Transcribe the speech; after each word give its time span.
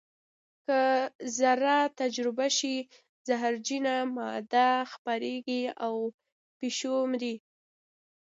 که 0.65 0.79
ذره 1.37 1.77
تجزیه 1.99 2.47
شي 2.57 2.75
زهرجنه 3.27 3.95
ماده 4.17 4.69
خپرېږي 4.91 5.63
او 5.85 5.95
پیشو 6.59 6.95
مري. 7.11 7.35